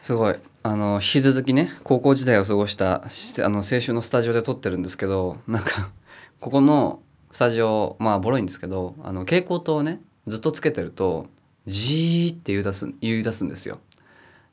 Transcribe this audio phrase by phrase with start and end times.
[0.00, 0.36] すごい。
[0.62, 3.08] あの引き続きね高校時代を過ごしたあ
[3.48, 5.90] の青春のスタジオで撮ってるんですけどなんか
[6.38, 11.28] ここのスタジオまあボロいんですけどあの蛍光灯をねずっとつけてると
[11.66, 13.78] ジーって言い出す言い出すんですよ。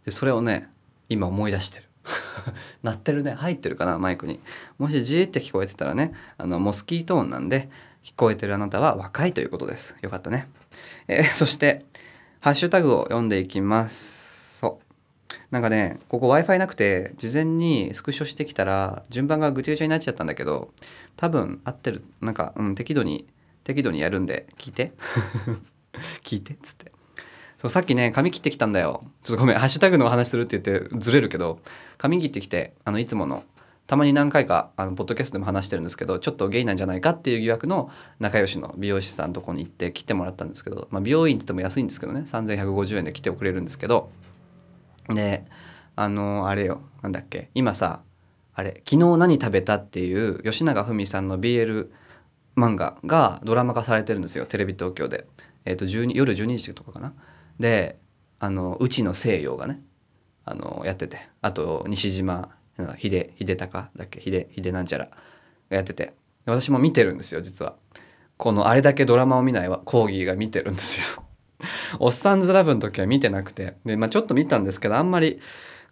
[0.05, 0.69] でそれをね
[1.09, 1.85] 今思い出してる。
[2.83, 3.33] 鳴ってるね。
[3.33, 4.39] 入ってるかなマイクに。
[4.77, 7.69] もしジーって聞こえてたらねあのモスキートーンなんで
[8.03, 9.97] 聞こえてるあなたは若いということです。
[10.01, 10.47] よかったね、
[11.09, 11.83] えそして
[12.39, 14.16] ハッシュタグを読んでいきます。
[15.51, 20.71] なんかねここ w i f i なくて事前にスクショしてきたら順番がぐちゃぐちゃになっちゃったんだけど
[21.15, 22.03] 多分合ってる。
[22.21, 23.25] なんか、うん、適度に
[23.63, 24.93] 適度にやるんで聞いて。
[26.23, 26.91] 聞いてっつって。
[27.57, 29.03] そうさっきね髪切ってきたんだよ。
[29.23, 31.59] ちょっとごめんハッシュタグのお話するって言ってずれるけど
[31.97, 33.43] 髪切ってきてあのいつもの
[33.87, 44.11] たまに何回かあのポッドキャストでも話してるんですけどちょっとゲイなんじゃないかっていう疑惑の仲良しの美容師さんのとこに行って切ってもらったんですけど、まあ、美容院って言っても安いんですけどね3150円で来てくれるんですけど
[45.09, 45.45] で
[45.95, 48.01] あのあれよなんだっけ今さ
[48.53, 51.89] あれ「昨日何食べた?」っていう吉永文さんの BL
[52.55, 55.27] 漫画がドラマ化されてるんですよテレビ東京で、
[55.65, 57.13] えー、と12夜12時とかかな。
[57.59, 57.99] で
[58.39, 59.81] あの内野西洋がね
[60.45, 61.19] あのやってて。
[61.41, 62.49] あと西島
[62.97, 65.11] 秀秀隆だっけ秀秀なんちゃらが
[65.69, 66.13] やってて。
[66.45, 67.75] 私も見てるんですよ実は。
[68.37, 71.26] このあれだけドラマを見ないわコーギーが見てるんですよ。
[71.99, 75.39] おっさんずラブの時は見てなくてで、まあ、ちょっと見たんですけどあんまり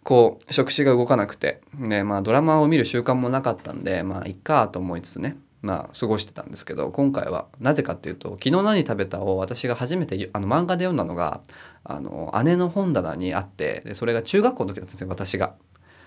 [0.02, 11.40] こう触手が動かなくてで、まあ、ドラマを見る習慣もなかったんでまあいっかと思いつつねまあ過ごしてたんですけど今回はなぜかっていうと「昨日何食べた?」を私が初めてあの漫画で読んだのが
[11.82, 15.54] あの姉の本棚にあってでそれが中学校の時だったんですよ私が。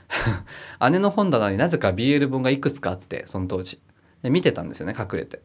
[0.90, 3.80] 姉の本棚になぜか BL 本がいくつかあってその当時
[4.24, 5.42] で見てたんですよね隠れて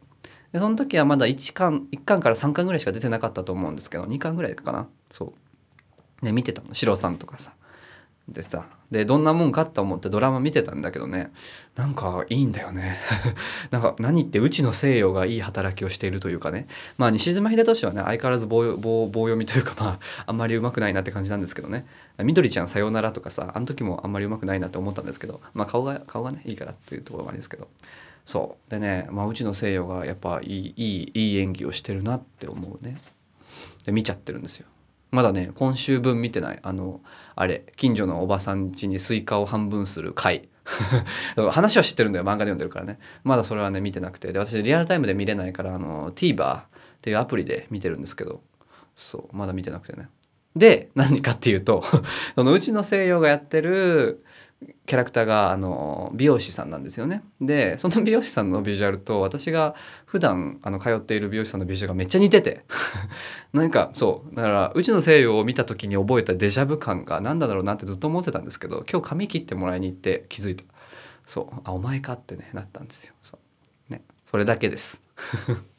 [0.55, 4.87] でその時はまだ1巻1巻から3巻ぐらいしか出てなかったと思うんですけど2巻ぐらいかな。
[5.11, 5.33] そ
[6.21, 6.25] う。
[6.25, 6.73] で見てたの。
[6.73, 7.51] シロさんとかさ。
[8.29, 11.33] でさでどんなもんかと思ってドラマ見てたんだけどね。
[11.75, 12.95] なんかいいんだよね。
[13.69, 16.67] なんか何言ってうちの西洋がいい働きをしているというかね。
[16.97, 21.85] まあ西島秀俊はね相変わらず棒棒棒読みというかまああんまりうまくないなって感じなんですけどね
[22.23, 27.67] 「みどりちゃんさようなら」とかさあの時もあんまりうまくないなって思ったんですけどまあ顔が顔がねいいからっていうところもあるんですけど。
[28.25, 28.71] そう。
[28.71, 32.97] でね、まあ、内野聖陽がやっぱいいいいいい演技をしてるなって思うね。
[33.85, 34.67] で見ちゃってるんですよ。
[35.11, 36.59] まだね今週分見てない。
[36.61, 37.01] あの
[37.35, 40.49] あれ近所のおばさん家にスイカを半分する回
[41.51, 42.25] 話は知ってるんだよ。
[42.25, 42.99] 漫画で読んでるからね。
[43.23, 44.33] まだそれはね見てなくて。
[44.33, 46.63] で私リアルタイムで見れないからあの TVer っ
[47.01, 48.41] ていうアプリで見てるんですけど。
[48.95, 50.09] そうまだ見てなくてね。
[50.55, 51.83] で何かっていうと
[52.35, 54.23] そのうちの西洋がやってる
[54.85, 57.23] キャラクターがあの美容師さんなんですよね。
[57.41, 62.65] でその美容師さんのビジュアルと私が普段あの通っている美容師さんのビジュアルがめっちゃ似てて。
[63.53, 64.35] なんかそう。
[64.35, 70.63] だからうちの西洋を見た時に覚えたデジャブ感が何だろうなってずっと思ってたんですけど今日髪切ってもらいに行って気づいた。
[71.25, 71.61] そう。
[71.63, 73.13] あお前かってねなったんですよ。
[73.21, 73.37] そ
[73.89, 73.93] う。
[73.93, 74.03] ね。
[74.25, 75.03] それだけです。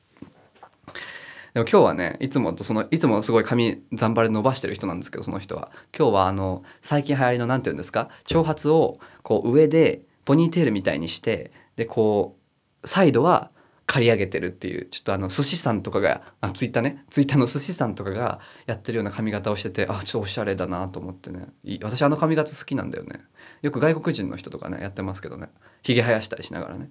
[1.57, 5.71] でも今日はねいつもとそのいつもすごい髪ざんばれ伸ばしてる人なんですけどその人は。
[5.99, 8.11] 今日はあの最近流行りの何て言うんですか？
[8.27, 12.37] 長髪をこう上でポニーテールみたいにしてでこ
[12.83, 13.51] うサイドは
[13.87, 17.07] 刈り上げてるっていうちょっとあの寿司さんとかがあツイッターね。
[17.09, 21.47] ツイッターの寿司さんとかがやってるような髪型をしててあちょっとおしゃれだなと思ってね。
[21.83, 23.21] 私あの髪型好きなんだよね。
[23.63, 25.49] よく外国人の人とかねやってますけどね。
[25.83, 26.91] ひげ生やしたりしながらね。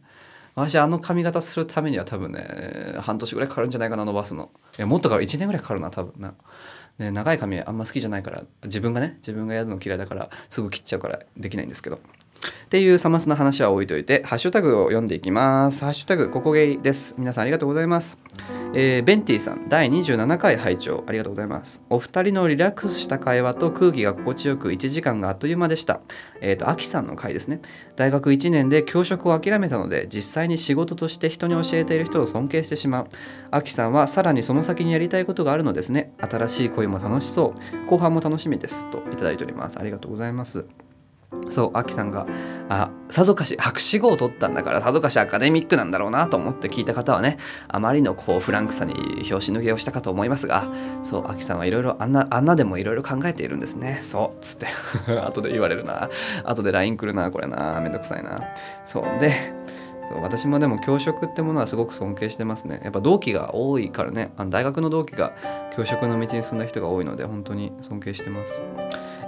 [0.56, 4.50] 私あの髪型するためには多分ね半年ぐらいかかるんじゃないかな伸ばすの。
[4.78, 6.34] いやもっとから1年ぐらいかかるな多分な、
[6.98, 12.00] ね、長い髪あんま好きじゃないから自分がね自分がやるの嫌いだからすぐ切っちゃうからできないんですけど。
[12.66, 15.84] っていうさますな話は置いといてハッシュタグを読んでいきます。
[15.84, 17.16] ハッシュタグここゲイです。
[17.18, 18.20] 皆さんありがとうございます。
[18.74, 21.84] えーベンティさん第27回拝聴ありがとうございます。
[21.90, 26.02] お二人のリラックスした会話と空気が心地よく1時間があっという間でした。
[26.42, 27.62] えっ、とアキさんの回ですね。
[27.96, 33.08] 大学1年で教職を諦めたので実際に仕事として人に教えている人を尊敬してしまう。
[33.52, 36.14] アキさんはさらにその先にやりたいことがあるのですね。
[36.20, 37.86] 新しい恋も楽しそう。
[37.86, 38.90] 後半も楽しみです。
[38.92, 39.80] といただいております。
[39.80, 40.66] ありがとうございます。
[41.50, 42.26] そう、アキさんが、
[42.70, 47.38] あ、さぞかし博士号を取ったんだから、さぞかしアカデミックなんだろうなと思って聞いた方はね、
[47.68, 50.72] あまりのこうフランクさに拍子抜けをしたかと思いますが、
[51.04, 54.00] そう、アキさんはいろいろ、あんな、あんなでもいろいろ考えているんですね。
[54.02, 54.68] そう、つって、
[55.22, 56.10] 後で言われるな。
[56.44, 58.42] 後で LINE 来るな、これな、めんどくさいな。
[58.84, 59.54] そう、で、
[60.10, 62.80] そう私もでも教職ってものはすごく尊敬してますね。
[62.84, 65.34] やっぱ同期が多いからね、あの大学の同期が
[65.76, 68.62] 教職の道に進んだ人が多いので、本当に尊敬してます。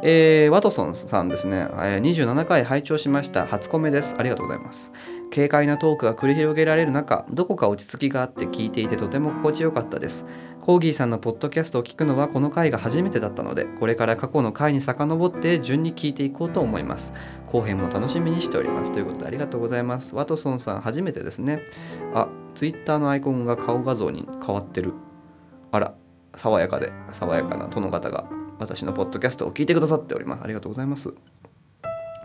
[0.04, 3.46] えーワトソンさんですね、えー27回拝聴しました。
[3.48, 4.16] 初コメです。
[4.18, 4.94] ありがとうございます。
[5.34, 10.26] 軽快なトークが繰り広げられる中どこか落ち着きがあって聞いていてとても心地よかったです。
[10.62, 17.14] コーギーさんのポッドキャストを聞くのはこの回が初めてだったのでこれから過去の回に遡って順に聞いていこうと思います。
[17.48, 18.94] 後編も楽しみにしております。
[18.94, 20.16] ということでありがとうございます。
[20.16, 21.62] ワトソンさん初めてですね。
[22.14, 24.94] あツイッターのアイコンが顔画像に変わってる。
[25.72, 25.96] あら。
[26.38, 28.26] 爽やかで爽やかな殿方が
[28.60, 30.44] 私のポッドキャストを聞いてくださっております。
[30.44, 31.14] ありがとうございます。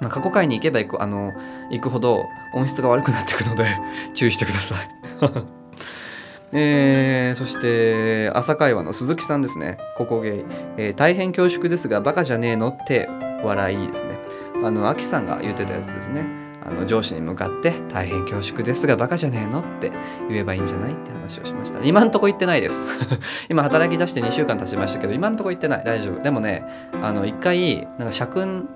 [0.09, 1.33] 過去回に行けば行くあの
[1.71, 2.25] 行くほど
[2.55, 3.67] 音質が悪くなっていくので
[4.15, 4.91] 注意してください。
[6.55, 9.79] えー、そして朝会話の鈴木さんですね。
[9.97, 10.45] ここゲイ、
[10.77, 13.09] えー大変恐縮ですがバカじゃねえのって
[13.43, 14.19] 笑いですね。
[14.63, 16.42] あのアキさんが言ってたやつですね。
[16.65, 19.93] あの上司に向かって「大変恐縮ですがバカじゃねえの?」って
[20.29, 21.83] 言えばいいんじゃないって話をしました。
[21.85, 22.87] 今んとこ言ってないです。
[23.49, 25.85] 今働き出して2週間経ちましたけど今んとこ言ってない。
[25.85, 26.23] 大丈夫。
[26.23, 26.65] でもね
[27.03, 28.69] あの一回なんか社訓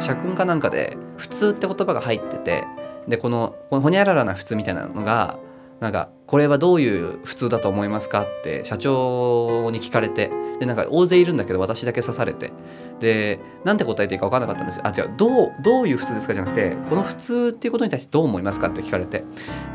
[0.00, 2.64] 社訓かなんかで「普通」って言葉が入ってて
[3.08, 5.36] でこのこのほにゃららな普通みたいなのが
[5.80, 8.22] なんかこれはどういう普通だと思いますか？
[8.22, 12.52] って社長に聞かれてでなんか大勢いるんだけど私だけ刺されて。
[12.98, 14.86] でなんて答えていいか分からなかったんですよ。
[14.86, 19.24] あ違うどうどういう普通ですかじゃなくてこの普通っていうことに対してどう思いますかって聞かれて。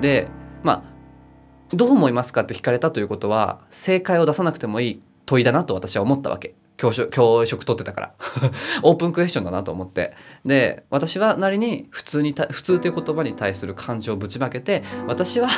[0.02, 0.28] で
[0.64, 0.84] まあ
[1.76, 6.56] どう思いますかって聞かれたということは正解を出さなくてもいい問いだなと私は思ったわけ。
[6.82, 8.14] 教職教職取ってたから。
[8.82, 10.14] オープンクエスチョンだなと思って。
[10.44, 15.50] で私はなりに普通に普通という言葉に対する感情をぶちまけて私は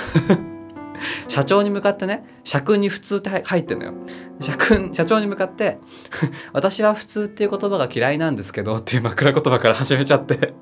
[1.29, 3.93] 社長に向かってね社訓に普通って入ってるのよ。
[4.41, 5.77] 社訓社長に向かって
[6.51, 10.53] 私は普通っていう言葉が嫌いなんですけどっていう枕言葉から始めちゃって。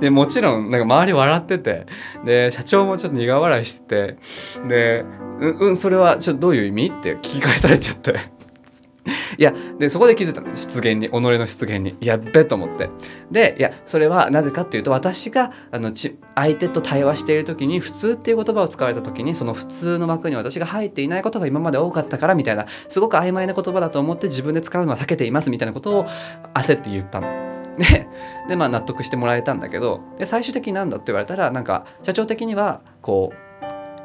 [0.00, 1.86] でもちろんなんか周り笑ってて。
[2.24, 4.16] で社長もちょっと苦笑いしてて。
[4.66, 5.04] で
[5.40, 8.35] 「うんうんそれはちょっとどういう意味?」って聞き返されちゃって。
[9.38, 10.54] いやでそこで気づいたの。
[10.54, 11.96] 失言に己の失言に。
[12.00, 12.90] やっべと思って。
[13.30, 26.06] でいやそれはなぜかっていうと私があのち相手と対話している時に普通っていう言葉を使われた時にその普通の枠に私が入っていないことが今まで多かったからみたいなすごく曖昧な言葉だと思って自分で使うのは避けていますみたいなことを
[26.54, 27.28] 焦って言ったの。
[27.78, 28.08] で
[28.48, 33.36] でまあ納得してもらえたんだけどで最終的に何だって言われたらなんか社長的にはこう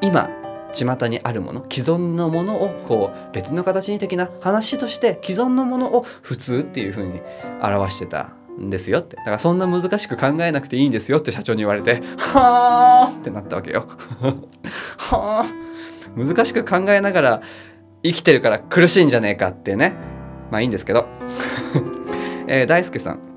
[0.02, 0.28] 今
[0.72, 7.20] 巷にあるもの既存のものをこう別の形に的な話として既存のものを普通っていう風に
[7.62, 9.16] 表してたんですよって。
[9.16, 13.86] だからそんな難しく考えなくていいんですよって社長に言われてはあってなったわけよ。
[14.98, 15.62] はあ
[16.16, 17.42] 難しく考えながら
[18.02, 19.94] 生きてるから苦しいんじゃねえかってね。
[20.50, 21.06] まあいいんですけど、
[22.46, 23.31] えー、大輔さん。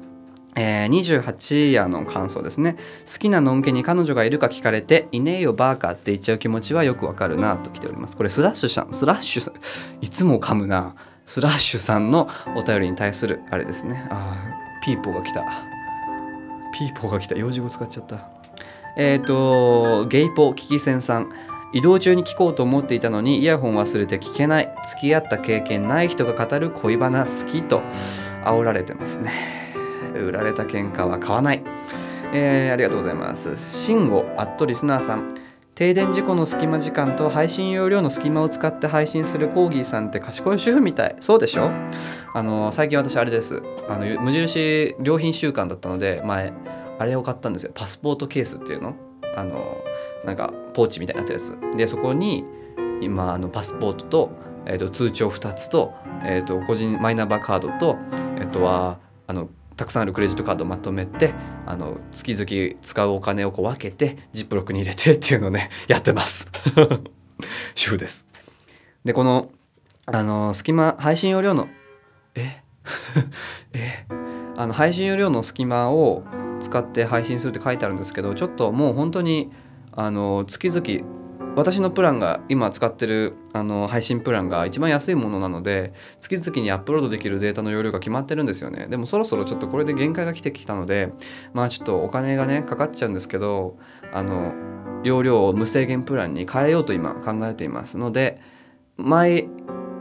[0.56, 2.78] えー、28夜の感想ですね。
[3.12, 8.16] 好きなのんけに彼女がいるか聞かれていねえよバーカって言っちゃう気持ちはよくわかるなと来ております。
[8.16, 9.54] これスラッシュさんスラッシュさん
[10.02, 10.96] いつも噛むな。
[11.26, 14.08] スラッシュさんのお便りに対するあれですね。
[14.10, 15.44] あーピーポーが来た。
[16.72, 17.36] ピーポーが来た。
[17.36, 18.30] 用事語使っちゃった。
[18.98, 21.30] えっ、ー、とゲイポーキキセンさん。
[21.74, 24.74] 移動中に聞こうと思っていたのにイヤホン忘れて聞けない。
[24.88, 27.82] 付き合った経験ない人が語る恋バナ好きと
[28.46, 29.65] 煽られてますね。
[30.20, 31.64] 売られた喧嘩は買わない。
[32.34, 33.56] えー、ありがとうございます。
[33.58, 35.34] 慎吾アットリスナーさん。
[35.76, 41.16] 停電事故の隙間時間と配信容量の隙間を使って配信するコーギーさんって賢い主婦みたい。
[41.20, 41.70] そうでしょ？
[42.34, 43.62] あの、最近私あれです。
[43.90, 46.54] あの、無印良品週間だったので、前、
[46.98, 47.72] あれを買ったんですよ。
[47.76, 48.96] パスポートケースっていうの？
[49.36, 49.78] あの、
[50.24, 51.58] なんか、ポーチみたいになったやつ。
[51.76, 52.46] で、そこに、
[53.02, 54.32] 今、あの、パスポートと、
[54.66, 57.98] えーと、通帳2つと,、えーと、個人マイナンバーカードと、
[58.38, 58.98] えっ、ー、とは
[59.28, 61.34] あのたくさんあるクレジットカードをまとめて
[61.66, 66.50] あの月々使うお金をこう分けてジップロックに入れてっていうのをね やってます。
[67.76, 68.26] 主婦です。
[69.04, 69.50] でこの
[70.06, 71.68] あの隙間配信容量の
[72.36, 72.62] え？
[73.74, 74.06] え？
[74.58, 76.24] あの配信容量の隙間を
[76.62, 79.52] 使って配信するって書いてあるんですけどちょっともう本当に
[79.92, 81.25] あの月々
[81.56, 88.88] 私のプランが今使ってるあの配信プランが一番安いものなので月々にアップロードできるデータの容量が決まってるんですよね。
[88.88, 91.14] でもそろそろちょっとこれで限界が来てきたので
[91.54, 93.78] まあちょっとお金がねかかっちゃうんですけど
[94.14, 94.54] あの
[95.04, 98.42] 容量を無制限プランに変えようと今考えていますので
[98.98, 99.44] 前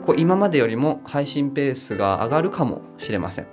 [0.03, 3.47] こう今までよりも配信ペースが上がるかもしれません。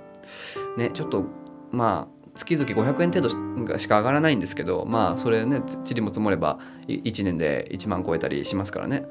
[0.76, 1.24] ねちょっと
[1.70, 6.58] まあ月々500円程度しか上がらないんですけどまあそれねちりも積もれば
[6.88, 9.04] 1年で1万超えたりしますからね。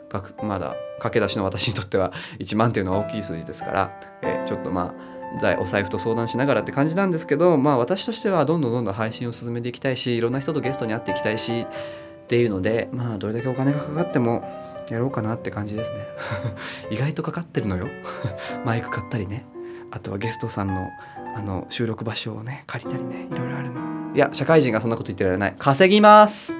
[0.43, 14.43] まだ駆け出しの私にとっては 1万っていうのは大きい数字ですから、え、ちょっとまあお財布と相談しながらって感じなんですけどまあ私としてはどんどんどんどん配信を進めていきたいしいろんな人とゲストに会っていきたいしっていうのでまあどれだけお金がかかっても
[14.89, 15.99] やろうかなって感じですね。
[16.91, 17.87] 意外とかかってるのよ。
[18.65, 19.45] マイク買ったりね。
[19.91, 20.89] あとはゲストさんの
[21.35, 26.59] あの収録場所をね借りたりねいろいろあるのいや社会人がそんなこと言ってられない稼ぎます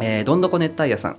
[0.00, 1.18] えー、どんどこ熱帯夜さん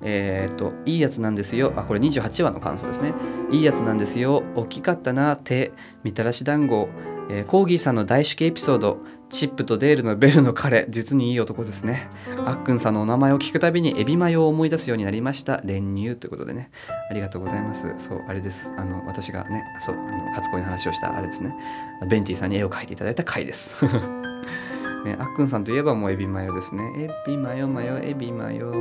[0.00, 1.72] えっ、と、いいやつなんですよ。
[1.74, 3.14] あ、これ28話の感想ですね。
[3.50, 4.44] いいやつなんですよ。
[4.54, 5.72] 大きかったな、手、
[6.04, 6.88] みたらし団子。
[7.30, 8.98] えー、コーギーさんの大手記エピソード。
[9.30, 12.10] チップとデールのベルの彼、実にいい男ですね。
[12.46, 15.60] あっくんさんのお名前を聞くたびにエビマヨを思い出すようになりました。
[15.64, 16.70] 練乳ということでね。
[17.10, 17.92] ありがとうございます。
[17.98, 18.72] そう、あれです。
[18.78, 21.54] あの、私がね、そう、あの初恋の話をしたあれですね。
[22.08, 23.84] ベンティさんに絵を描いていただいた回です。
[25.04, 26.92] ね、あっくんさんといえばもうエビマヨですね。
[26.96, 28.72] エビマヨマヨ、エビマヨ。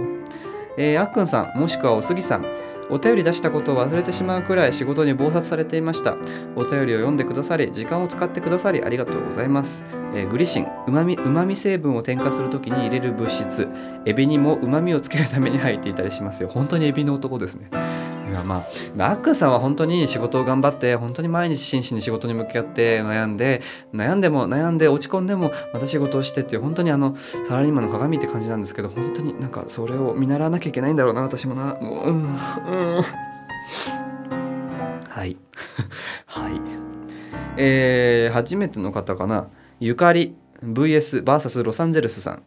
[0.78, 2.46] えー、あっくんさん、もしくはおすぎさん、
[2.90, 6.18] お便り出したことを忘れてしまうくらい仕事に忙殺されていました。
[6.56, 9.86] お便りを読んでくださり、時間を使ってくださりありがとうございます。
[10.14, 13.68] えー、グリシン、うまみ、うまみ成分を添加するときに入れる物質、
[14.06, 16.50] エビにもうまみをつけるために入っていたりしますよ。
[16.50, 17.70] 本当にエビの男ですね。
[18.30, 18.66] いやま
[18.98, 23.62] あ、アックさんは本当に仕事を頑張って本当に毎日真摯に仕事に向き合って悩んで
[23.94, 31.76] 悩んでも悩んで落ち込んでもまた仕事をしてっていう本当にあのサラリーマンの鏡って感じなんですけど本当になんかそれを見習わなきゃいけないんだろうな私もな。
[31.76, 33.04] もううんうん。
[35.10, 35.38] はい。
[36.26, 36.62] はい。
[37.56, 39.48] えー、初めての方かな。
[39.80, 42.44] ゆかり VSVS ロサンゼルスさん。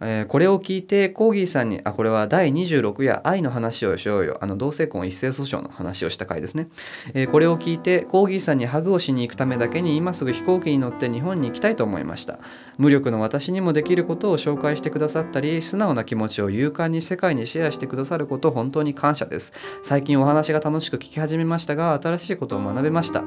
[0.00, 4.38] えー、これを聞いてコーギーさんにあこれは第26夜愛の話をしようよ。
[4.40, 6.68] あの同性婚一斉訴訟の話をした回ですね、
[7.14, 12.38] えー、これを聞いてコーギーさんにハグをしに行くためだけに今すぐ飛行機に乗って日本に行きたいと思いました。
[12.76, 19.52] 無力の私にもできることを紹介してくださったり素直な気持ちを勇敢に世界にシェアしてくださること本当に感謝です。
[19.82, 23.24] 最近お話が楽しく聞き始めましたが新しいことを学べました。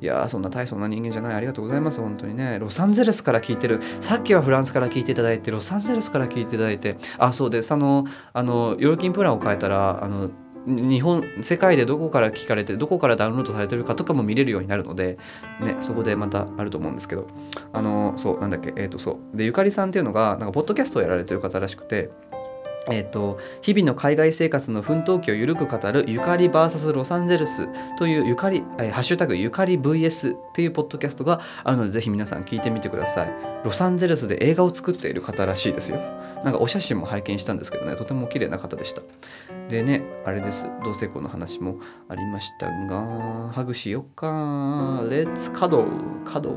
[0.00, 1.34] いやーそんな大層な人間じゃない。
[1.34, 2.00] ありがとうございます。
[2.00, 2.58] 本当にね。
[2.58, 3.80] ロサンゼルスから聞いてる。
[4.00, 10.30] さっきはフランスから聞いていただいてロサンゼルスから聞いていただいてあそうですあのあの料金プランを変えたらあの
[10.66, 15.18] 日本世界でどこから聞かれてどこからダウンロードされてるかとかも見れるようになるので、
[15.60, 17.26] ね、そこでまたあると思うんですけど
[17.72, 19.36] あのそうなんだっけえっ、ー、とそう。
[19.36, 22.10] でゆかりさんっていうのがなんかポッドキャストをやられてる方らしくて
[22.90, 33.32] えーと、日々の海外生活の奮闘記をゆるく語るゆかり VS ロサンゼルスというゆかり、えー、ハッシュタグゆかり VS っていうポッドキャストがあるのでぜひ皆さん聞いてみてください。
[33.64, 35.98] ロサンゼルスで映画を作っている方らしいですよ。
[36.44, 39.02] なんかお写真も拝見したんですけどねとても綺麗な方でした。
[39.68, 40.66] でねあれです。
[40.84, 41.78] 同性婚の話も
[42.08, 45.02] ありましたがハグしよっか。
[45.10, 45.90] レッツカドル
[46.24, 46.56] カドル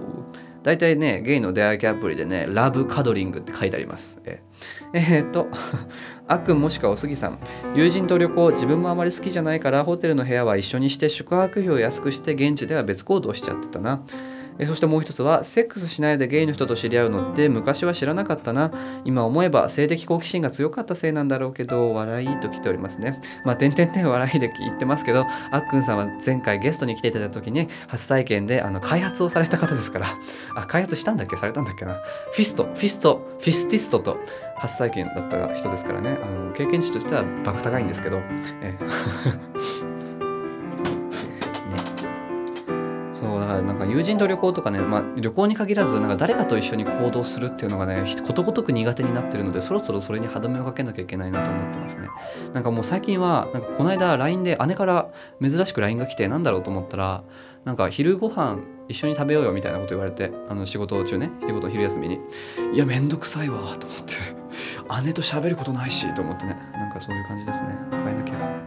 [0.64, 4.22] 大体ねゲイの出会い系アプリでねラブカドリングって書いてあります。
[4.26, 4.42] え
[4.94, 5.48] えー、っと
[6.28, 7.40] あくんもしくはおすぎさん。
[7.76, 14.02] 友人と旅行自分もあまり好きじゃないからホテルの部屋は一緒にして宿泊費を安くして現地では別行動しちゃってたな。
[14.62, 18.72] えそしてもう一つはセックスしないでゲイの人と知り合うのって昔は知らなかったな。
[19.04, 23.20] 今思えば性的好奇心が強かったせいなんだろうけど笑いと来ておりますね。
[23.44, 30.08] まあ点々点笑いで言ってますけどあっくんさんは前回ゲストに来ていただいた時に初体験であの開発をされた方ですから。
[30.56, 31.38] あ開発したんだっけ？
[31.38, 31.96] されたんだっけな？
[31.96, 32.66] フィスト。
[32.66, 33.26] フィスト。
[33.40, 34.18] フィスティストと
[34.58, 36.20] 初体験だった人ですからね。
[36.22, 38.20] あの経験値としてはバク高いんですけど。
[38.62, 38.78] え。
[43.52, 52.10] からなんか友人と旅行とかね、まあ、旅行に限らずなんか誰かと一緒に行動するっていうのがねことごとく苦手になってるのでそろそろそれに歯止めをかけなきゃいけないなと思ってますね。
[52.54, 55.10] なんかもう最近はなんかこの間 LINE で姉から
[55.42, 57.24] 珍しく LINE が来てなんだろうと思ったら
[57.66, 62.20] なんか昼ご飯一緒に食べようよみたいなこと言われてあの仕事中ね仕事昼休みに。
[62.74, 64.42] いやめんどくさいわと思って。
[65.06, 66.58] 姉と喋ることないしと思ってね。
[66.74, 67.78] なんかそういう感じですね。
[67.92, 68.62] 変えなきゃ。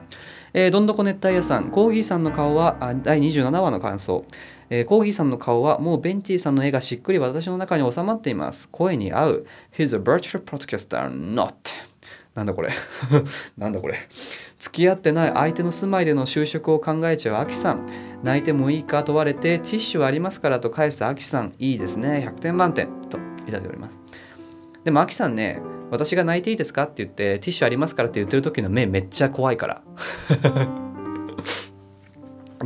[0.56, 4.24] えー、どんどこ熱帯夜さん、コーギーさんの顔は、第27話の感想。
[4.71, 8.68] えー、コーギーさんの顔はもうベンティさんの絵がしっくり私の中に収まっています。
[8.71, 9.47] 声に合う。
[9.76, 11.54] He's a virtual podcaster, not.
[12.35, 12.71] なんだこれ
[13.56, 13.94] なんだこれ
[14.59, 17.87] 付き合ってない相手の住まいでの就職を考えちゃうアキさん。
[18.23, 21.52] 泣いてもいいか問われてティッシュありますからと返すアキさん。
[21.59, 22.26] いいですね。
[22.26, 22.88] 100点満点。
[23.09, 23.99] といただいております。
[24.83, 29.83] でもアキさんね、私が泣いていいですかって言ってティッシュありますからって言ってる時の目めっちゃ怖いから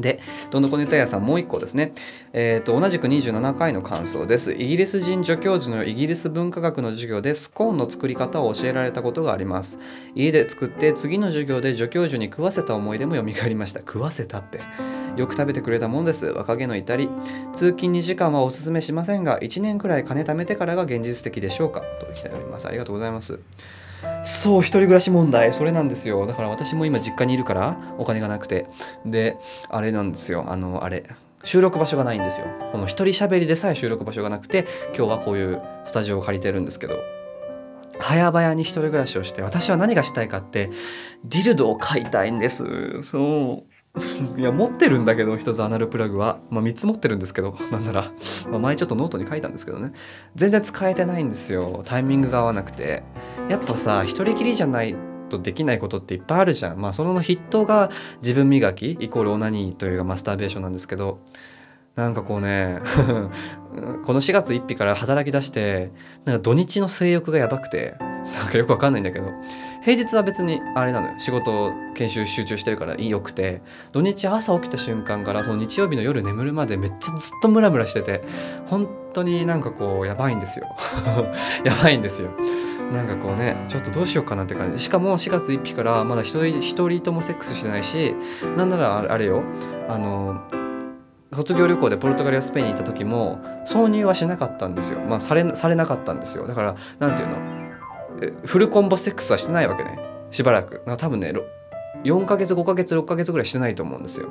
[0.01, 1.93] で、どんどこネタ屋さんもう一個ですね。
[2.33, 4.53] えっ、ー、と、同じく27回の感想です。
[4.53, 9.79] イギリス人助教授のイギリス文化学の授業でスコーンの作り方を教えられたことがあります。
[10.15, 13.81] 家で作って次の授業で助教授に食わせた思い出も蘇りました。
[13.81, 14.61] 食わせたって。
[15.17, 16.27] よく食べてくれたもんです。
[16.27, 17.09] 若気の至り。
[17.55, 22.69] 通勤2時間はおすすめしませんが、1年くらい金貯めてからが現実的でしょうかと来ております。
[22.69, 23.41] ありがとうございます。
[24.25, 25.53] そう、一人暮らし問題。
[25.53, 26.27] それなんですよ。
[26.27, 28.67] だから私も今実家にいるから、お金がなくて。
[29.05, 29.37] で、
[29.69, 30.45] あれなんですよ。
[30.49, 31.05] あの、あれ。
[31.45, 32.47] 収録場所がないんですよ。
[32.73, 36.99] この一人喋りでさえ収録場所がなくて、今日はこういうスタジオを借りてるんですけど、
[38.01, 40.71] 早々に一人暮らしをして、私は何がしたいかって、
[41.25, 43.03] ディルドを買いたいんです。
[43.03, 43.78] そう。
[44.37, 48.13] いや持ってるんだけど一つアナルプラグは、まあ、3つ持ってるんですけど なんなら、
[48.51, 49.93] まあ、前ちょっとノートに書いたんですけどね。
[50.35, 51.83] 全然使えてないんですよ。
[51.85, 53.03] タイミングが合わなくて。
[53.49, 54.95] やっぱさ一人きりじゃない
[55.29, 56.79] とできないことっていっぱいあるじゃん。
[56.79, 57.91] まあその筆頭が
[58.23, 61.21] 自分磨きイコールオナニーというかマスターベーションなんですけど。
[61.95, 62.79] なんかこうね
[64.07, 65.91] この4月1日から働き出して
[66.25, 67.97] なんか土日の性欲がやばくて。
[68.35, 69.33] なんかよくわかんないんだけど
[69.83, 71.15] 平日は別にあれなのよ。
[71.19, 78.23] 仕事研修集中してるからいいよくて土日朝起きた瞬間からその日曜日の夜眠るまでめっちゃずっとムラムラしてて
[78.67, 80.67] 本当になんかこうやばいんですよ。
[81.65, 82.31] やばいんですよ。
[82.93, 84.83] なんかこうねちょっとどうしようかなって感じ。
[84.83, 88.15] しかも4月1日からまだ一人一人ともセックスしてないし
[88.57, 89.43] なんならあれよ。
[89.89, 90.43] あの
[91.33, 95.01] 卒業旅行でポルトガルやスペインに行った時も挿入はしなかったんですよ。
[95.01, 96.47] まあされされなかったんですよ。
[96.47, 97.58] だから何て言うの？
[98.45, 99.99] フルコンボセックスはしてないわけね。
[100.31, 100.83] しばらく。
[100.97, 101.33] 多分ね
[102.05, 104.29] 4ヶ月5ヶ月6ヶ月ぐらいしてないと思うんですよ。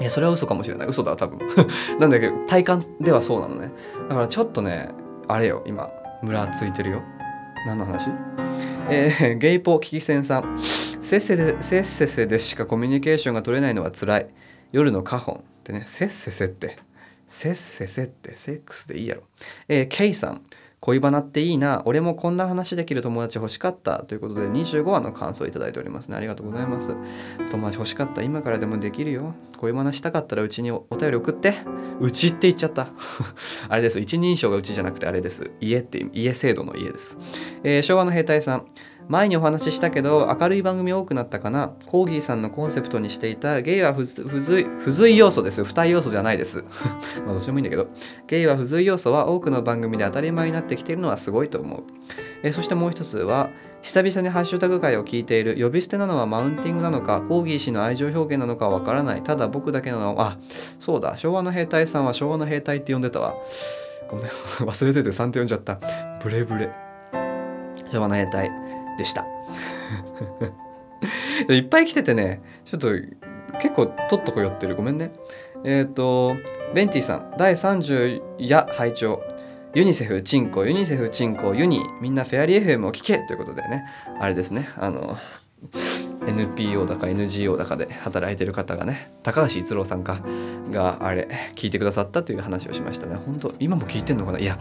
[0.00, 0.88] いやそれは嘘かもしれない。
[0.88, 1.38] 嘘だ多分。
[1.98, 3.70] なんだけど体感ではそうなのね。
[4.08, 4.90] だからちょっとね
[5.28, 5.90] あれよ今
[6.22, 7.02] ムラついてるよ。
[7.66, 8.10] 何の話？
[8.88, 10.58] えー、ゲイポ危機戦さん。
[11.02, 14.26] せっせでせっせせでしかコミュニケーションが取れないのは辛い。
[14.72, 16.78] 夜の花本ってね、せっせせって、
[17.26, 19.22] せっせせってセックスでいいやろ。
[19.68, 20.42] えー、ケイさん、
[20.80, 26.16] 恋バナっていいな、俺もこんな話できる友達欲しかったということで25話の感想をいただいておりますね。
[26.16, 26.96] ありがとうございます。
[27.50, 29.34] 友達欲しかった、今からでもできるよ。
[29.58, 31.54] 恋バナしたかったらうちにお便り送って。
[32.00, 32.88] うちって言っちゃった。
[33.68, 34.00] あれです。
[34.00, 35.50] 一人称がうちじゃなくてあれです。
[35.60, 37.18] 家って家制度の家です。
[37.62, 38.64] えー、昭和の兵隊さん。
[39.10, 41.72] 前にお話ししたけど明るい番組多くなったかな。
[41.86, 44.24] コーギーさんのコンセプトにしていたゲイは不随
[44.78, 45.64] 不随要素です。
[45.64, 46.62] 不対要素じゃないです。
[47.26, 47.88] まあどっちでもいいんだけど。
[48.28, 51.82] ゲイは不随要素は多くの番組で当たり前になってきているのはすごいと思う。
[52.44, 53.50] えそしてもう一つは
[53.82, 59.24] 久々にハッシュタグ会を聞いている呼び捨てなのはマウンティングなのかコーギー氏の愛情表現なのかわからない。
[59.24, 60.38] ただ僕だけなのあ
[60.78, 61.16] そうだ。
[61.16, 63.34] 昭和の兵隊さんは昭和の兵隊って呼んでたわ。
[64.08, 64.26] ごめん
[64.70, 65.80] 忘れてて3って呼んじゃった。
[66.22, 66.70] ブレブレ。
[67.92, 68.69] 昭和の兵隊。
[69.00, 69.24] でした。
[71.48, 72.88] いっぱい来ててねちょっと
[73.60, 74.76] 結構とっとこ寄ってる。
[74.76, 75.10] ごめんね。
[75.64, 76.36] えっ、ー、と
[76.74, 79.22] ベンティさん第30夜拝聴
[79.74, 80.64] ユニセフチンコ。
[80.64, 81.54] ユニセフチンコ。
[81.54, 83.18] ユニみんなフェアリー FM を聞け。
[83.18, 83.84] ということでね。
[84.18, 84.68] あれですね。
[84.76, 85.16] あの
[86.26, 90.22] NPO だか NGO だかで働いてる方がね高橋逸郎さんか
[90.70, 93.16] があれ聞いてくださったという話をしましたね。
[93.16, 94.38] 本当今も聞いてんのかな？
[94.38, 94.58] いや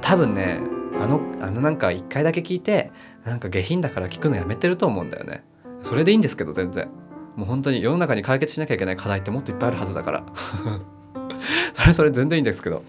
[0.00, 0.60] 多分ね
[1.00, 2.92] あのあのなんか一回だけ聞いて
[3.24, 5.42] なんか下品だから聞くのやめてると思うんだよね。
[5.82, 6.88] それでいいんですけど全然。
[7.36, 10.24] もう本当に世の中に解決しなきゃいけない課題ってもっといっぱいあるはずだから。
[11.72, 12.82] それそれ全然いいんですけど。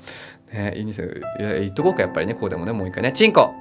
[0.51, 1.07] ねいいんですよ。
[1.07, 2.35] いや言っとこうかやっぱりね。
[2.35, 3.11] こうでもねもう一回ね。
[3.13, 3.53] チンコ、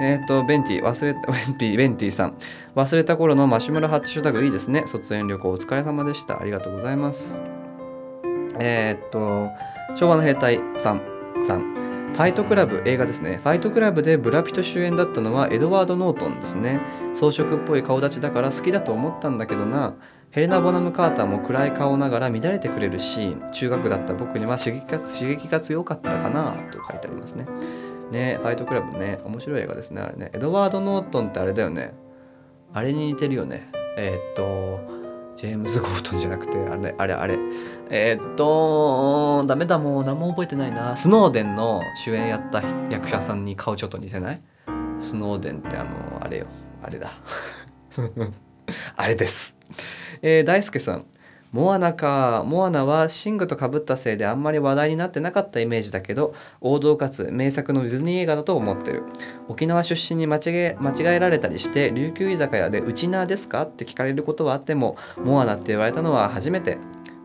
[0.00, 2.34] えっ、ー、とベンティ忘れた ベンティベンティさん。
[2.76, 4.84] 忘れた頃のマシュマロハッシュタグいいですね。
[4.86, 6.40] 卒園旅行お疲れ様でした。
[6.40, 7.40] ありがとうございます。
[8.58, 9.50] えっ、ー、と
[9.96, 11.02] 昭和の兵隊さん。
[11.44, 11.87] さん。
[12.12, 13.40] ファイトクラブ映画ですね。
[13.42, 16.80] ファイトクラブでブラピと主演だったのはエドワード・ノートンですね。
[17.14, 19.94] 装飾っぽい顔立ちだから好きだと思ったんだけどな。
[20.30, 23.52] ヘレナ・ボナム・カーターも暗い顔ながら乱れてくれるシーン。
[23.52, 27.46] 中学だった僕には刺激が刺激が強かったかなと書いてありますね。
[28.10, 30.30] ねファイトクラブね面白い映画ですねあれね。
[30.34, 31.94] エドワード・ノートンってあれだよね。
[32.74, 33.70] あれに似てるよね。
[33.96, 34.97] えー、っと
[35.38, 37.38] ジェームズ・ゴートンじゃなくて、あれ、あれ、あれ。
[37.90, 40.96] えー、っと、ダメだ、もう何も覚えてないな。
[40.96, 44.42] スノーデンの主演やった役者さんに顔ちょっと似せない？
[44.98, 46.46] スノーデンってあの、あれよ。
[46.82, 47.12] あれだ。
[48.96, 49.56] あれです。
[50.22, 51.06] えー、大輔さん。
[51.52, 52.44] モアナか。
[52.46, 59.04] モアナは寝具とかぶったせいであんまり話題になってなかったイメージだけど、王道かつ名作のディズニー映画だと思ってる。
[59.48, 63.62] 沖縄出身に間違え間違えられたりして、琉球居酒屋でうちなですか？
[63.62, 66.78] って聞かれることはあっても、モアナって言われたのは初めて。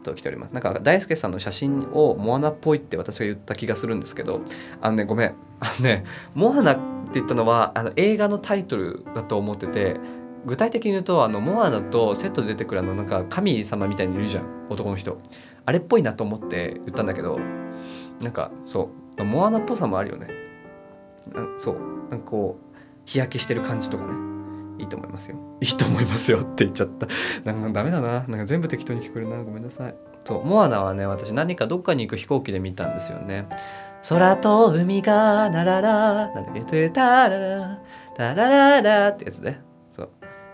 [0.03, 0.51] と来ております。
[0.51, 4.41] なんか大輔さんの写真をモアナっぽいって私が言った気がするんですけど、
[4.81, 5.35] あのね、ごめん。
[5.61, 6.03] あのね、
[6.35, 6.81] モアナって
[7.13, 9.95] 言ったのはあの映画のタイトルだと思ってて、
[10.45, 15.17] 具体的に言うとあのモアナとセットで出てくるあのなんか神様みたいにいるじゃん男の人。
[15.65, 17.39] あれっぽいなと思って言ったんだけど
[18.21, 20.27] なんかそうモアナっぽさもあるよね
[21.57, 21.75] そう
[22.09, 24.33] なんかこう日焼けしてる感じとかね。
[24.79, 25.37] いいと思いますよ。
[25.61, 27.07] いいと思いますよって言っちゃった。
[27.45, 28.25] なんかダメだな。
[28.27, 29.43] なんか全部適当に聞こえるな。
[29.43, 29.95] ごめんなさい。
[30.25, 33.47] そうモアナはね私何かどっかに行く飛行機で見たんですよね。
[34.09, 37.79] 空と海がなららなんだっけタララ
[38.15, 39.61] タラララってやつね。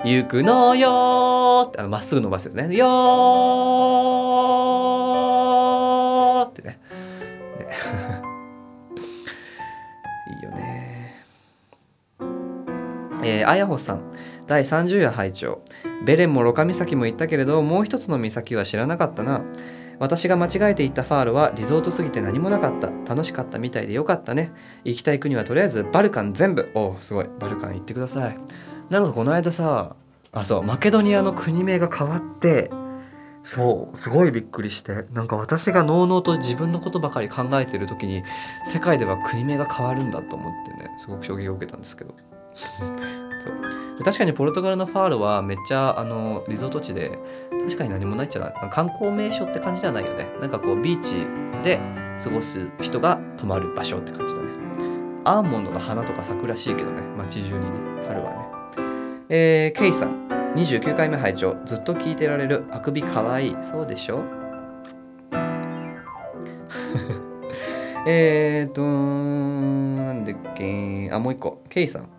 [0.06, 2.74] 行くのよってあのまっすぐ伸ばすやつね。
[2.76, 6.80] よーってね。
[7.60, 7.68] ね。
[10.38, 11.16] いいよね。
[13.24, 14.02] えー、あやほさん。
[14.48, 15.60] 第30夜拝聴。
[16.06, 19.42] ベレンもロカ岬も行ったけれどもう一つの岬は知らなかったな。
[20.00, 22.90] 私が間違えて行ったファーロはリゾートすぎて何もなかった。
[23.06, 24.54] 楽しかったみたいでよかったね。
[24.86, 26.72] 行きたい国はとりあえずバルカン全部。
[26.74, 27.30] おおすごい。
[27.38, 28.38] バルカン行ってください。
[28.90, 29.96] なんかこの間さ
[30.32, 32.72] あそうマケドニアの国名が変わって
[33.42, 38.24] そうすごいびっくりしてなんか私がのうのうと自分のことばかり考えてる時に
[38.64, 42.16] 世界では国名が変わるんだと思ってねすごく衝撃を受けたんですけど。
[42.54, 44.04] そう。
[44.04, 47.20] 確かにポルトガルのファールはめっちゃあのリゾート地で
[47.52, 48.54] 確かに何もないっちゃない。
[48.72, 50.28] 観光名所って感じではないよね。
[50.42, 51.28] なんかこうビーチ
[51.64, 51.80] で
[52.22, 54.48] 過ごす人が泊まる場所って感じだね。
[55.26, 58.49] アーモンドの花とか咲くらしいけどね街中にね春はね。
[59.30, 61.56] えー、ケイさん29回目拝聴。
[61.66, 62.66] ずっと聞いてられる。
[62.72, 63.56] あくびかわいい。
[63.62, 64.24] そうでしょ？
[68.08, 71.10] えっとなんだっけ？
[71.14, 71.62] あもう一個。
[71.70, 72.10] ケイさん。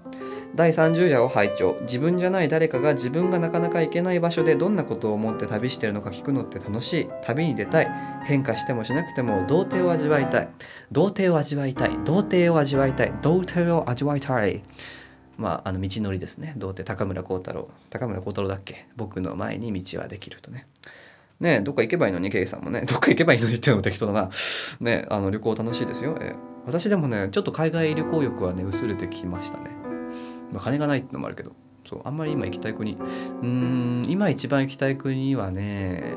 [0.54, 1.76] 第30夜を拝聴。
[1.82, 7.08] 自分じゃない誰かが自分がなかなか行けない場所でどんなことを思って旅してるのか聞くのって楽しい。
[7.24, 7.88] 旅に出たい。
[8.24, 10.48] 変化してもしなくても童貞を味わいたい。
[10.92, 11.90] 童貞を味わいたい。
[12.04, 13.12] 童貞を味わいたい。
[13.20, 14.62] 童貞を味わいたい。
[15.40, 16.52] まあ、あの道のりですね。
[16.58, 17.70] 童貞高村光太郎。
[17.88, 18.86] 高村光太郎だっけ？
[18.96, 20.66] 僕の前に道はできるとね。
[21.40, 22.28] ねどっか行けばいいのに？
[22.28, 22.82] ケイさんもね。
[22.82, 24.30] どっか行けばいいのにっていうのも適当だな。
[24.80, 29.70] ねあの旅行楽しいですよ、えー、私でもねちょっと海外旅行欲はね薄れてきましたね。
[30.52, 31.52] まあ、金がないってのもあるけど。
[31.88, 32.98] そうあんまり今行きたい国。
[33.42, 36.14] うん今一番行きたい国はね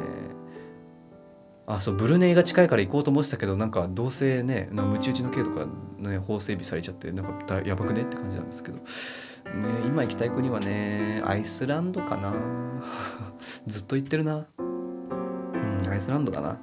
[1.66, 8.84] あそうブルネイが近いから行こうと思ってたけどなんかどうせねムチ打ちの刑とか、ね、法整備されちゃってなんかやばくねって感じなんですけど、ね、
[9.86, 12.34] 今行きたい国はねアイスランドかな。
[13.66, 14.46] ずっと行ってるな。
[14.58, 16.58] うんアイスランドだな。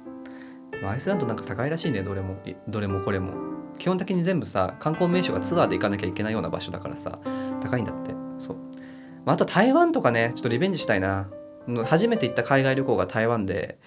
[0.83, 2.37] アイスランドなんか高いらしいねどれも。
[2.67, 3.33] どれもこれも。
[3.79, 7.19] 基本的に全部さ観光名所がツアーで行かなきゃいけないような場所だからさ
[7.61, 8.13] 高いんだって。
[8.37, 8.57] そう、
[9.25, 11.27] まあ、あと台湾とかねちょっとリベンジしたいな。
[11.85, 13.77] 初めて行った海外旅行が台湾で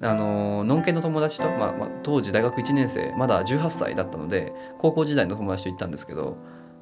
[0.00, 6.36] あののんけの友達と、まあまあ、当時大学1年生まだ18歳だったので高校時代の友達と行ったんですけど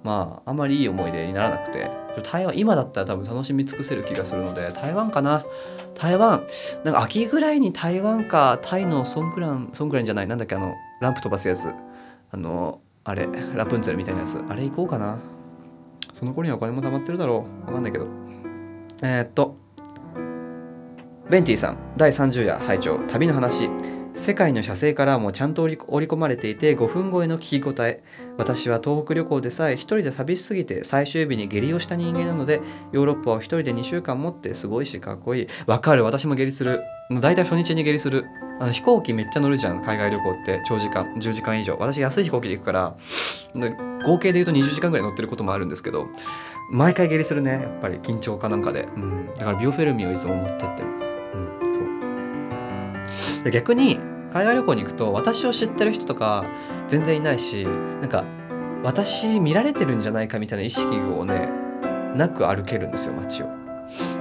[0.05, 1.91] まああんまりいい思い出にならなくて
[2.23, 5.45] 台湾今だったら多分楽しみ尽くせる気がするので台湾かな。
[5.95, 6.47] 台湾
[6.85, 11.73] なんか秋ぐらいに台湾かタイのソンクランソンクランじゃないなんだっけあのランプ飛ばすやつ。
[12.33, 14.43] あのあれラプンツェルみたいなやつ。
[14.49, 15.19] あれ行こうかな。
[16.13, 17.67] その頃にはお金も貯まってるだろう。
[17.67, 18.07] わかんないけど。
[19.03, 19.57] えー、っと
[21.31, 23.71] ベンティさん第30夜拝聴旅の話。
[24.15, 28.03] 世界の写生からもちゃんと織り込まれていて5分超えの聞き応え。
[28.37, 35.49] 私は東北旅行でさえ一人で旅しすぎて最終日に下痢をした人間なのでヨーロッパを一人で2週間持ってすごいしかっこいい。
[35.69, 36.83] わかる私も下痢する。
[37.21, 38.27] 大体初日に下痢する。
[38.59, 41.77] あの飛行機めっちゃ乗るじゃん海外旅行って長時間10時間以上。
[41.79, 42.97] 私安い飛行機で行くから
[44.05, 46.09] 合計で言うと20時間ぐらい乗ってることもあるんですけど
[46.73, 47.99] 毎回下痢するねやっぱり。
[47.99, 53.51] 緊張かなんかで、うん、だからビオフェルミンをいつも持ってってます、うん、そう。
[53.51, 53.99] 逆に
[54.33, 56.45] 海外旅行に行くと私を知ってる人とか
[56.89, 58.25] 全然いないしなんか
[58.83, 61.49] 私見られてるんじゃないかみたいな意識をね
[62.15, 63.47] なく歩けるんですよ街を。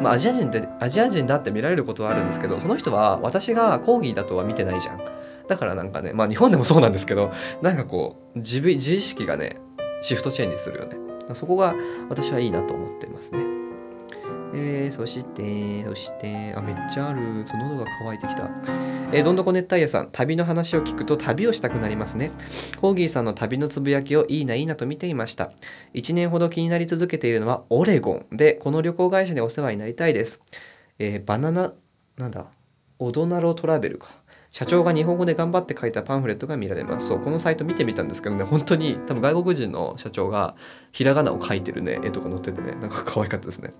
[0.01, 5.01] まあ、アジア人ってアジア人だって見られることはあるんですけどその人は私がコーギーだとは見てないじゃん。
[5.47, 9.57] だからなんかねまあ日本でもそうなんですけどなんかこう自自意識がね
[10.01, 10.97] シフトチェンジするよね。
[11.35, 11.75] そこが
[12.09, 13.58] 私はいいなと思ってますね。
[14.53, 17.43] えー、そして、そして、あ、めっちゃある。
[17.45, 18.49] その喉が渇いてきた。
[19.11, 22.31] えー、どんどこ熱帯夜さん、旅の話を聞くと旅をしたくなりますね。
[22.77, 25.51] コーギーさんの旅のつぶやきをいいないいなと見ていました。
[25.93, 30.41] 1年ほど気になり続けているのはオレゴンで、この旅行会社にお世話になりたいです。
[30.97, 31.73] えー、バナナ、
[32.17, 32.45] なんだ、
[32.97, 34.18] オドナロトラベルか。
[34.51, 37.07] 社長が日本語で頑張って書いたパンフレットが見られます。
[37.07, 40.55] そう、このサイト見てみたんですけどね、本当に多分外国人の社長が
[40.91, 43.73] ひらがなを書いてるね、絵とか載っててね、なんか可愛かったですね。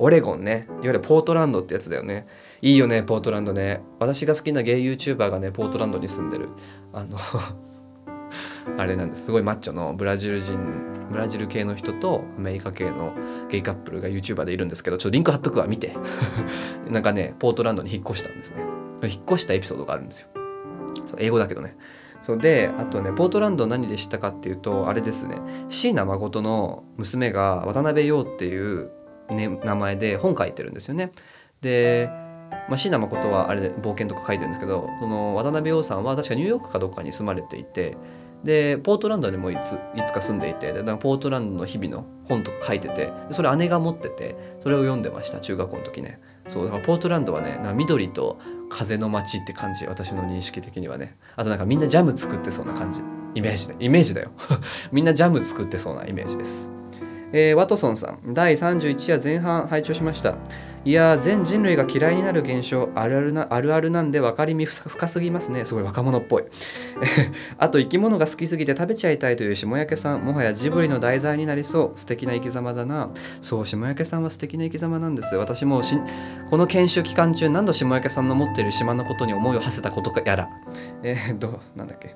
[0.00, 2.26] オレゴンねいわゆるポートランドってやつだよね。
[2.62, 3.82] いいよねポートランドね。
[3.98, 6.48] 私が好きなゲイ YouTuber がねポートランドに住んでる。
[6.92, 7.18] あの
[8.78, 9.26] あれなんです。
[9.26, 10.58] すごいマッチョのブラジル人
[11.10, 13.12] ブラジル系の人とアメリカ系の
[13.50, 15.94] ゲイカップルが YouTuber でいるんですけどちょっとリンク貼っとくわ見て。
[16.88, 20.28] なんかねポートランドに引っ越したんですね引っ越したエピソードがあるんですよ。
[21.06, 21.76] そう英語だけどね。
[22.22, 25.36] そうであとねポートランド何で知ったかっていうとあれですね。
[25.68, 28.90] 椎名誠の娘が渡辺陽っていう
[29.30, 31.12] ね、名前で本書いてるんですよね。
[31.60, 32.10] で、
[32.68, 37.96] まあ、椎名誠はあれで冒険とか書いてるんですけどその渡辺陽さんは確かニューヨークかどっかに住まれていて
[38.42, 46.20] でポートランドにもいついつか住んでいてでポートランドの日々の本とか書いててそれ姉が持っててそれを読んでました中学校の時ね。
[46.48, 51.18] そうだからポートランドはねな緑と風の街って感じ私の認識的にはね。
[51.36, 53.02] あとなんかみんなジャム作ってそうな感じ。
[53.34, 54.30] イメージでイメージだよ。
[54.90, 56.72] みんなジャム作ってそうなイメージです。
[57.32, 60.36] えー、ワトソンさん、第31夜前半拝聴しました。
[60.82, 65.66] いや全人類が嫌いになる現象あるあるなあるあるなんで分かりみ深すぎますね。
[65.66, 66.44] すごい若者っぽい。
[67.58, 71.98] あと生き物が好きすぎて食べちゃいたいという下焼さんもはやジブリの題材になりそう。
[71.98, 73.10] 素敵な生き様だな。
[73.42, 75.96] そう下焼さんは素敵な生き様なんです私もし
[76.48, 80.48] この研修期間中何度下焼さんの持っている島のことに思いを馳せたことかやら。
[81.02, 82.14] えー、っとなんだっけ？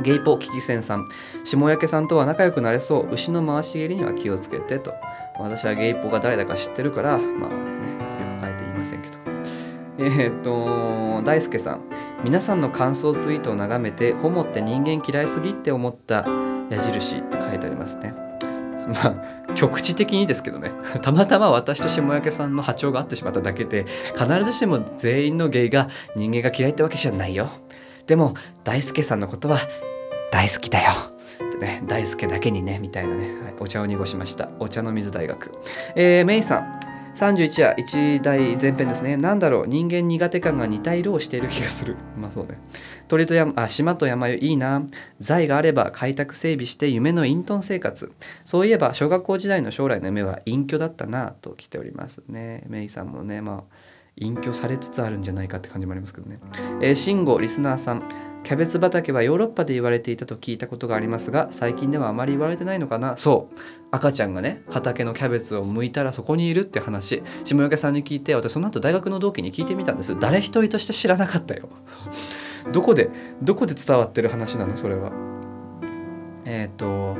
[0.00, 1.06] ゲイポ危機戦さん。
[1.44, 3.12] 下焼さんとは仲良くなれそう。
[3.12, 4.94] 牛の回し蹴りには気をつけてと。
[5.38, 9.18] 私はゲイポが誰だか知ってるからまあねよくあえて言いませんけど。
[9.98, 11.82] えー、っと大輔さん。
[12.24, 16.24] 皆さんの感想ツイートを眺めてホモって人間嫌いすぎって思った
[16.70, 18.14] 矢印って書いてありますね。
[18.88, 20.72] まあ局地的にですけどね。
[21.02, 27.48] たまたま私と下焼さんの波長が合ってしまっただけで必ずしも全員のゲイが人間が嫌いってわけじゃないよ。
[28.06, 28.34] でも
[28.64, 29.58] 大輔さんのことは
[30.30, 30.92] 大好きだよ
[31.60, 35.52] ね大輔だけにねみたいなね、はい、お茶を濁しましたお茶の水大学
[35.94, 39.16] えー、メイさん31話1題前編ですね。
[39.16, 41.96] なんだろう、人間苦手感が似た色をしている気がする。
[42.16, 42.58] まあそうね。
[43.08, 44.82] 鳥と山、あ、島と山よ、いいな。
[45.20, 48.10] 財があれば開拓整備して夢の隠遁生活。
[48.46, 52.64] そういえば、小学校時代の将来の夢は隠居だったなと来ておりますね。
[52.68, 53.74] メイさんもね、まあ、
[54.16, 56.38] 隠居されつつあるんじゃないかって感じもありますけどね。
[56.80, 58.02] えー、慎吾リスナーさん。
[58.44, 63.16] キャベツ畑はヨーロッパで言われていたと聞いたことがありますが最近ではあまり言われてないのかな。
[63.16, 63.58] そう。
[63.92, 67.22] 赤ちゃんがね畑のキャベツを剥いたらそこにいるって話。
[67.44, 70.18] 下焼さんに聞いて私その後大学の同期に聞いてみたんです。
[70.18, 71.68] 誰一人として知らなかったよ。
[72.72, 73.10] どこで
[73.42, 74.76] どこで伝わってる話なの？
[74.76, 75.12] それは。
[76.44, 77.16] えっ、ー、と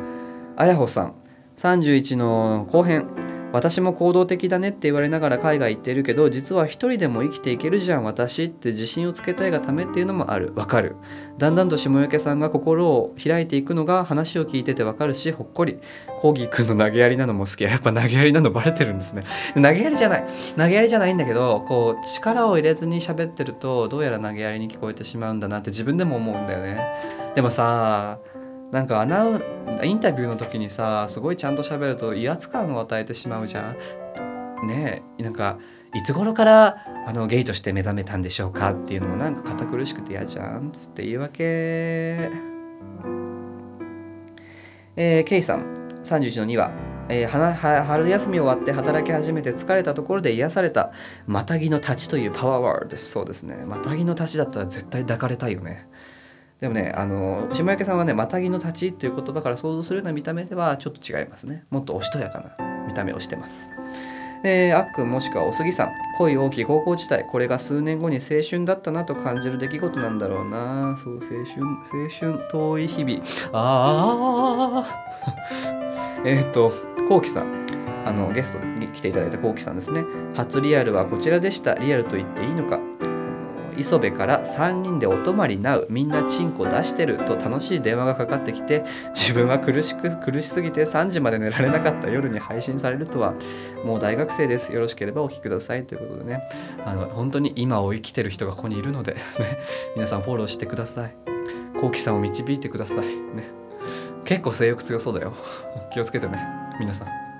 [0.56, 1.14] あやほさん。
[1.56, 3.31] 31の後編。
[3.52, 10.52] 私も行動的だねって言われながら海外行ってるけど実は一人でも生きていけるじゃん私って自信をつけたいがためっていうのもある。
[10.54, 10.96] わかる。
[11.38, 15.78] だんだんと下焼さんが心を開いていくのが話を聞いててわかるしほっこり。
[16.20, 19.24] コーギーくんの投げやりなのも好きやっぱ投げやりなのバレてるんですね。
[19.54, 20.24] 投げやりじゃない。
[20.56, 26.80] 投げやりじゃないんだけどこう力を入れずに喋ってるとどうやら投げやりに聞こえてしまうんだなって自分でも思うんだよね。
[27.34, 28.18] でもさ
[28.72, 29.44] なんかアナウ
[29.84, 34.66] インタビューの時にさすごいちゃんと喋ると威圧感を与えてしまうじゃん。
[34.66, 35.58] ねえなんか
[35.94, 40.68] いつ頃からあのゲイとして目覚めたんでしょうかっていうのもなんか堅苦しくて嫌じゃん。
[40.68, 42.30] って言い訳。
[44.96, 45.82] えー、ケイさん。
[46.02, 46.72] 31の2は、
[47.10, 50.92] えー、春休み終わって働き始めて疲れたところで癒された
[51.26, 53.10] またぎの立ちというパワーワードです。
[53.10, 53.66] そうですね。
[53.66, 55.90] またぎの立ちだったら絶対抱かれたいよね。
[56.62, 61.64] でもねあの下焼さんはね「またぎの立ち」っていう言葉から想像するような見た目ではちょっと違いますね。
[61.70, 63.68] もっとおしとやかな見た目をしてます。
[64.44, 65.90] えー、あっくんもしくはおすぎさん。
[66.18, 67.26] 恋大きい高校時代。
[67.26, 70.96] これが数年後に青春だったなと感じる出来事なんだろうな。
[71.02, 73.20] そう青春青春遠い日々。
[73.52, 75.06] ああ
[76.24, 76.72] えっと
[77.08, 77.66] こうきさん。
[78.04, 80.04] あのゲストに来ていただいたこうきさんですね。
[80.34, 81.74] 初リアルはこちらでした。
[81.74, 82.78] リアルと言っていいのか。
[83.78, 93.34] 磯部から3人でお泊まりなうみんなチンコ出してると楽しい電話がかかってきて自分は苦しく苦しすぎて3時まで寝られなかった夜に配信されるとは
[93.84, 94.72] もう大学生です。
[94.72, 95.84] よろしければお聞きください。
[95.84, 96.48] ということでね。
[96.84, 99.16] あの本当に今を生きてる人がここにいるので、
[99.96, 101.14] 皆さんフォローしてください。
[101.80, 103.06] こうきさんを導いてください。
[103.06, 103.50] ね。
[104.24, 105.34] 結構性欲強そうだよ。
[105.92, 106.38] 気をつけてね。
[106.78, 107.31] 皆さん。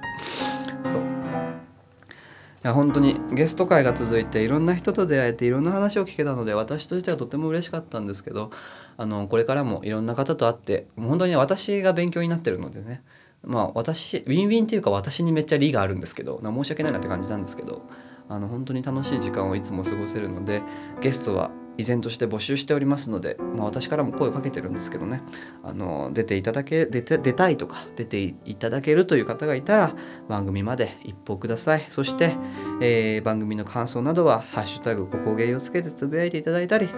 [2.62, 8.51] や本当にゲスト会が続いていろんな人と出会えていろんな話を聞けたので私としてはとても嬉しかったんですけど
[8.96, 13.03] あのこれからもいろんな方と会って本当に私が勉強になってるのでね
[13.42, 17.83] まあ私ウィンウィンっていうか私にめっちゃ利があるんですけど申し訳ないなって感じなんですけど
[18.29, 20.62] あの本当に楽しい時間をいつも過ごせるので
[21.01, 25.22] ゲストは依然として募集しておりますので、まあ、私からも声をかけてるんですけどね。
[25.62, 29.94] あの出ていただけ出て出たいとか出ていただけるという方がいたら
[30.28, 31.87] 番組まで一報ください。
[31.88, 32.37] そして、
[32.80, 36.88] えー、番組の感想などは「ハッシュタグここゲイ」をつけてつぶやいていただいたり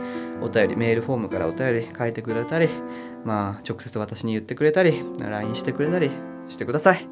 [0.40, 2.68] お便りメールフォームからお便り書いてくれたり
[3.24, 6.10] まあ直接私に言ってくれたり LINE してくれたり
[6.48, 7.08] してください。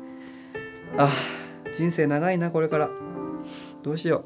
[0.98, 1.08] あ
[1.74, 2.90] 人生長いなこれから。
[3.82, 4.24] どうしよ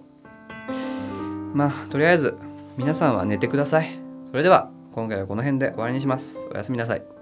[1.53, 1.57] う。
[1.57, 2.37] まあとりあえず
[2.77, 3.89] 皆さんは寝てください。
[4.27, 6.47] それでは今回はこの辺で終わりにします。
[6.53, 7.16] おやすみなさい。